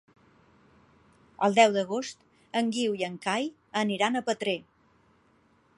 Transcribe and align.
El 1.47 1.57
deu 1.59 1.75
d'agost 1.75 2.25
en 2.61 2.73
Guiu 2.77 2.97
i 3.03 3.07
en 3.09 3.21
Cai 3.27 3.47
aniran 3.85 4.15
a 4.15 4.25
Petrer. 4.31 4.59